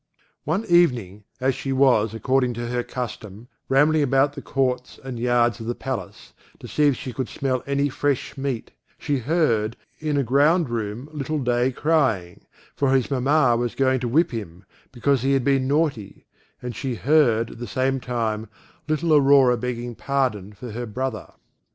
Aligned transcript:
One 0.45 0.65
evening, 0.65 1.25
as 1.39 1.53
she 1.53 1.71
was, 1.71 2.15
according 2.15 2.55
to 2.55 2.65
her 2.69 2.81
custom, 2.81 3.47
rambling 3.69 3.99
round 4.01 4.09
about 4.11 4.33
the 4.33 4.41
courts 4.41 4.99
and 5.03 5.19
yards 5.19 5.59
of 5.59 5.67
the 5.67 5.75
palace, 5.75 6.33
to 6.57 6.67
see 6.67 6.87
if 6.87 6.95
she 6.95 7.13
could 7.13 7.29
smell 7.29 7.61
any 7.67 7.87
fresh 7.87 8.35
meat, 8.35 8.71
she 8.97 9.19
heard, 9.19 9.77
in 9.99 10.17
a 10.17 10.23
ground 10.23 10.69
room 10.71 11.07
little 11.13 11.37
Day 11.37 11.71
crying, 11.71 12.47
for 12.75 12.95
his 12.95 13.11
mamma 13.11 13.55
was 13.55 13.75
going 13.75 13.99
to 13.99 14.07
whip 14.07 14.31
him, 14.31 14.65
because 14.91 15.21
he 15.21 15.33
had 15.33 15.43
been 15.43 15.67
naughty; 15.67 16.25
and 16.63 16.75
she 16.75 16.95
heard, 16.95 17.51
at 17.51 17.59
the 17.59 17.67
same 17.67 17.99
time, 17.99 18.49
little 18.87 19.13
Aurora 19.13 19.55
begging 19.55 19.93
pardon 19.93 20.51
for 20.53 20.71
her 20.71 20.87
brother. 20.87 21.31